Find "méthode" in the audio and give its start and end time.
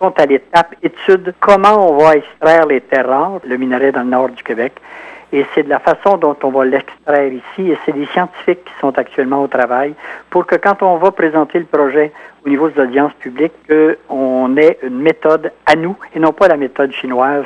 15.00-15.50, 16.56-16.92